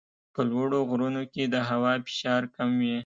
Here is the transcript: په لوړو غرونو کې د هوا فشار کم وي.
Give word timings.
په 0.33 0.41
لوړو 0.49 0.79
غرونو 0.89 1.23
کې 1.33 1.43
د 1.53 1.55
هوا 1.69 1.93
فشار 2.05 2.41
کم 2.55 2.69
وي. 2.81 2.97